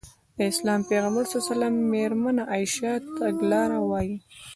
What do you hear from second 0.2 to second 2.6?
د اسلام پيغمبر ص مېرمنه